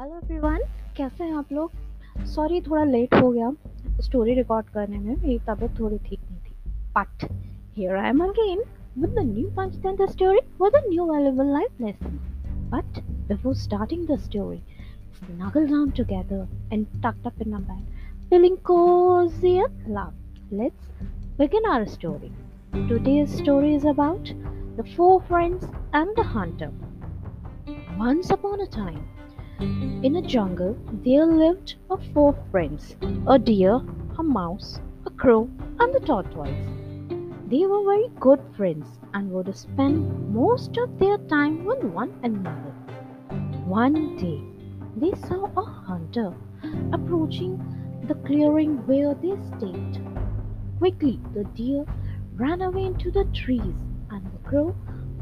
Hello 0.00 0.16
everyone 0.16 0.58
कैसे 0.96 1.24
हैं 1.24 1.34
आप 1.36 1.52
लोग 1.52 2.24
सॉरी 2.34 2.60
थोड़ा 2.68 2.84
लेट 2.84 3.14
हो 3.14 3.30
गया 3.30 3.50
स्टोरी 4.02 4.34
रिकॉर्ड 4.34 4.66
करने 4.74 4.98
में 4.98 5.14
मेरी 5.16 5.38
तबीयत 5.48 5.78
थोड़ी 5.80 5.98
ठीक 6.08 6.20
नहीं 6.30 6.40
थी 6.40 6.54
but 6.96 7.28
here 7.76 7.96
I 7.96 8.08
am 8.08 8.20
again 8.22 8.60
with 8.96 9.14
the 9.14 9.22
new 9.22 9.48
Panchtantra 9.56 10.06
story 10.10 10.40
with 10.58 10.76
a 10.78 10.80
new 10.88 11.06
valuable 11.06 11.48
life 11.54 11.80
lesson. 11.80 12.14
But 12.70 13.00
before 13.28 13.54
starting 13.54 14.06
the 14.06 14.16
story, 14.18 14.62
snuggle 15.18 15.66
down 15.66 15.92
together 15.92 16.38
and 16.72 16.86
tucked 17.02 17.26
up 17.26 17.42
in 17.46 17.52
a 17.52 17.60
bed, 17.60 17.82
feeling 18.30 18.56
cozy 18.70 19.52
and 19.58 19.86
love. 19.98 20.14
Let's 20.50 20.88
begin 21.36 21.66
our 21.66 21.86
story. 21.86 22.32
Today's 22.88 23.36
story 23.42 23.74
is 23.74 23.84
about 23.84 24.32
the 24.78 24.88
four 24.96 25.20
friends 25.28 25.68
and 25.92 26.16
the 26.16 26.22
hunter. 26.22 26.72
Once 27.98 28.30
upon 28.30 28.60
a 28.60 28.66
time, 28.66 29.04
in 29.61 30.15
a 30.15 30.21
jungle, 30.23 30.75
there 31.03 31.25
lived 31.25 31.75
four 32.13 32.35
friends 32.49 32.95
a 33.27 33.37
deer, 33.37 33.79
a 34.17 34.23
mouse, 34.23 34.79
a 35.05 35.11
crow, 35.11 35.47
and 35.79 35.95
a 35.95 35.99
tortoise. 35.99 36.67
They 37.47 37.67
were 37.67 37.83
very 37.83 38.09
good 38.19 38.39
friends 38.57 38.87
and 39.13 39.29
would 39.31 39.55
spend 39.55 40.33
most 40.33 40.77
of 40.77 40.97
their 40.97 41.19
time 41.19 41.63
with 41.63 41.83
one 41.83 42.11
another. 42.23 42.73
One 43.67 44.17
day, 44.17 44.41
they 44.97 45.15
saw 45.27 45.45
a 45.55 45.63
hunter 45.63 46.33
approaching 46.91 47.61
the 48.07 48.15
clearing 48.15 48.77
where 48.87 49.13
they 49.13 49.37
stayed. 49.57 50.01
Quickly, 50.79 51.19
the 51.35 51.43
deer 51.43 51.85
ran 52.33 52.63
away 52.63 52.85
into 52.85 53.11
the 53.11 53.25
trees, 53.25 53.75
and 54.09 54.25
the 54.25 54.49
crow 54.49 54.75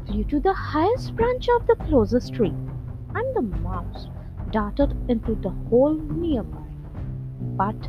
flew 0.06 0.24
to 0.24 0.40
the 0.40 0.54
highest 0.54 1.14
branch 1.14 1.46
of 1.50 1.66
the 1.66 1.76
closest 1.84 2.32
tree, 2.32 2.54
and 3.14 3.36
the 3.36 3.42
mouse 3.42 4.08
darted 4.50 4.96
into 5.08 5.34
the 5.34 5.50
hole 5.68 5.94
nearby. 5.94 6.66
But 7.56 7.88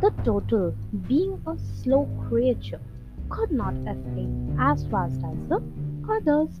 the 0.00 0.10
turtle, 0.24 0.74
being 1.06 1.40
a 1.46 1.56
slow 1.58 2.06
creature, 2.28 2.80
could 3.28 3.50
not 3.50 3.74
escape 3.86 4.28
as 4.58 4.84
fast 4.86 5.22
as 5.24 5.48
the 5.48 5.62
others. 6.08 6.60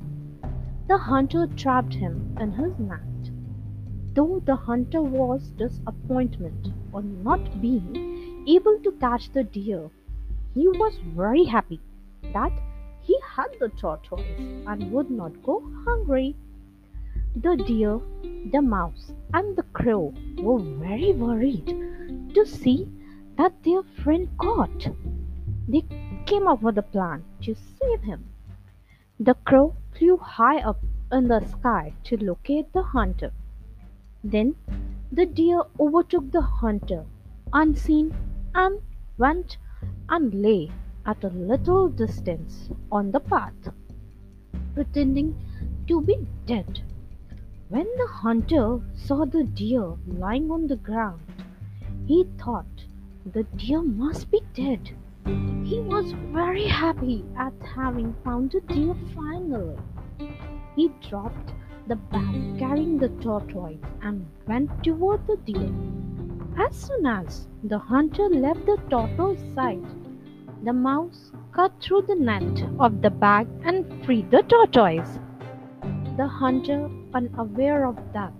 The 0.88 0.98
hunter 0.98 1.46
trapped 1.56 1.94
him 1.94 2.36
in 2.40 2.52
his 2.52 2.78
net. 2.78 3.00
Though 4.14 4.42
the 4.44 4.56
hunter 4.56 5.00
was 5.00 5.50
disappointed 5.56 6.72
on 6.92 7.22
not 7.22 7.60
being 7.60 8.44
able 8.46 8.78
to 8.80 8.92
catch 8.92 9.30
the 9.32 9.44
deer, 9.44 9.90
he 10.54 10.68
was 10.68 10.98
very 11.16 11.44
happy 11.44 11.80
that 12.32 12.52
he 13.00 13.18
had 13.34 13.56
the 13.58 13.68
tortoise 13.70 14.20
and 14.66 14.92
would 14.92 15.10
not 15.10 15.42
go 15.42 15.60
hungry. 15.84 16.36
The 17.34 17.56
deer, 17.56 18.00
the 18.50 18.62
mouse, 18.62 19.12
and 19.32 19.56
the 19.56 19.62
crow 19.62 20.12
were 20.38 20.58
very 20.58 21.12
worried 21.12 21.66
to 22.34 22.44
see 22.44 22.88
that 23.36 23.62
their 23.62 23.82
friend 23.82 24.28
caught. 24.38 24.88
They 25.68 25.84
came 26.26 26.46
up 26.46 26.62
with 26.62 26.78
a 26.78 26.82
plan 26.82 27.24
to 27.42 27.54
save 27.54 28.02
him. 28.02 28.28
The 29.20 29.34
crow 29.34 29.76
flew 29.96 30.16
high 30.16 30.58
up 30.60 30.80
in 31.12 31.28
the 31.28 31.40
sky 31.46 31.94
to 32.04 32.16
locate 32.16 32.72
the 32.72 32.82
hunter. 32.82 33.32
Then 34.24 34.56
the 35.10 35.26
deer 35.26 35.62
overtook 35.78 36.30
the 36.32 36.40
hunter 36.40 37.04
unseen 37.52 38.14
and 38.54 38.80
went 39.18 39.58
and 40.08 40.32
lay 40.34 40.70
at 41.04 41.22
a 41.24 41.28
little 41.28 41.88
distance 41.88 42.70
on 42.90 43.10
the 43.10 43.20
path, 43.20 43.68
pretending 44.74 45.36
to 45.88 46.00
be 46.00 46.16
dead. 46.46 46.82
When 47.72 47.86
the 47.96 48.06
hunter 48.06 48.80
saw 48.92 49.24
the 49.24 49.44
deer 49.44 49.94
lying 50.06 50.50
on 50.50 50.66
the 50.66 50.76
ground, 50.76 51.22
he 52.06 52.24
thought 52.36 52.84
the 53.24 53.44
deer 53.44 53.80
must 53.80 54.30
be 54.30 54.42
dead. 54.52 54.90
He 55.64 55.80
was 55.80 56.12
very 56.34 56.66
happy 56.66 57.24
at 57.34 57.54
having 57.74 58.14
found 58.24 58.50
the 58.50 58.60
deer 58.60 58.94
finally. 59.14 59.78
He 60.76 60.90
dropped 61.08 61.54
the 61.86 61.96
bag 61.96 62.58
carrying 62.58 62.98
the 62.98 63.08
tortoise 63.24 63.80
and 64.02 64.26
went 64.46 64.84
toward 64.84 65.26
the 65.26 65.38
deer. 65.38 65.72
As 66.58 66.76
soon 66.76 67.06
as 67.06 67.48
the 67.64 67.78
hunter 67.78 68.28
left 68.28 68.66
the 68.66 68.76
tortoise's 68.90 69.54
side, 69.54 69.82
the 70.62 70.74
mouse 70.74 71.32
cut 71.52 71.72
through 71.80 72.02
the 72.02 72.16
net 72.16 72.68
of 72.78 73.00
the 73.00 73.08
bag 73.08 73.48
and 73.64 74.04
freed 74.04 74.30
the 74.30 74.42
tortoise. 74.42 75.18
The 76.16 76.28
hunter, 76.28 76.90
unaware 77.14 77.86
of 77.86 77.96
that 78.12 78.32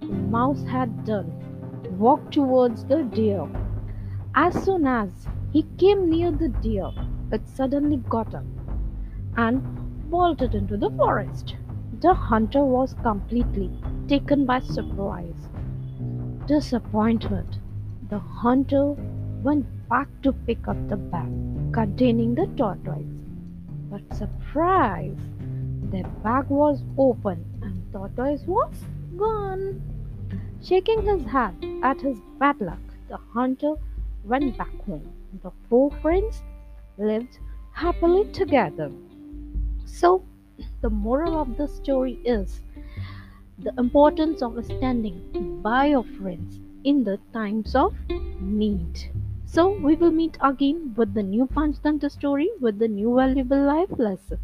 the 0.00 0.06
mouse 0.08 0.62
had 0.64 1.04
done, 1.04 1.32
walked 1.98 2.34
towards 2.34 2.84
the 2.84 3.02
deer. 3.04 3.48
As 4.34 4.54
soon 4.64 4.86
as 4.86 5.28
he 5.52 5.62
came 5.78 6.10
near 6.10 6.30
the 6.32 6.48
deer, 6.48 6.90
it 7.32 7.48
suddenly 7.48 7.98
got 8.08 8.34
up 8.34 8.44
and 9.36 9.62
bolted 10.10 10.54
into 10.54 10.76
the 10.76 10.90
forest. 10.90 11.54
The 12.00 12.14
hunter 12.14 12.64
was 12.64 12.94
completely 13.02 13.70
taken 14.08 14.44
by 14.46 14.60
surprise. 14.60 15.48
Disappointment. 16.46 17.58
The 18.08 18.18
hunter 18.18 18.94
went 19.42 19.66
back 19.88 20.08
to 20.22 20.32
pick 20.32 20.66
up 20.66 20.88
the 20.88 20.96
bag 20.96 21.30
containing 21.72 22.34
the 22.34 22.46
tortoise. 22.56 23.06
But 23.90 24.02
surprise! 24.14 25.16
The 25.90 26.02
bag 26.22 26.50
was 26.50 26.82
open 26.98 27.46
and 27.62 27.82
tortoise 27.92 28.42
was 28.46 28.74
gone. 29.16 29.80
Shaking 30.62 31.02
his 31.02 31.24
head 31.24 31.54
at 31.82 31.98
his 32.02 32.18
bad 32.38 32.60
luck, 32.60 32.82
the 33.08 33.16
hunter 33.16 33.74
went 34.22 34.58
back 34.58 34.74
home. 34.84 35.10
The 35.42 35.50
four 35.70 35.90
friends 36.02 36.42
lived 36.98 37.38
happily 37.72 38.30
together. 38.32 38.92
So, 39.86 40.22
the 40.82 40.90
moral 40.90 41.40
of 41.40 41.56
the 41.56 41.66
story 41.66 42.18
is 42.22 42.60
the 43.58 43.72
importance 43.78 44.42
of 44.42 44.62
standing 44.66 45.60
by 45.62 45.86
your 45.86 46.04
friends 46.20 46.60
in 46.84 47.02
the 47.02 47.18
times 47.32 47.74
of 47.74 47.94
need. 48.42 49.10
So, 49.46 49.70
we 49.78 49.96
will 49.96 50.10
meet 50.10 50.36
again 50.42 50.92
with 50.98 51.14
the 51.14 51.22
new 51.22 51.46
Panchtantra 51.46 52.10
story 52.10 52.50
with 52.60 52.78
the 52.78 52.88
new 52.88 53.16
valuable 53.16 53.62
life 53.62 53.98
lesson. 53.98 54.38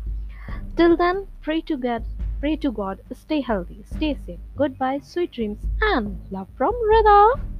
Till 0.76 0.96
then, 0.96 1.28
pray 1.40 1.60
to 1.62 1.76
God, 1.76 2.04
pray 2.40 2.56
to 2.56 2.72
God, 2.72 3.00
stay 3.12 3.40
healthy, 3.40 3.84
stay 3.84 4.16
safe. 4.26 4.40
Goodbye, 4.56 4.98
sweet 4.98 5.30
dreams, 5.30 5.58
and 5.80 6.20
love 6.32 6.48
from 6.56 6.74
Rida. 6.74 7.53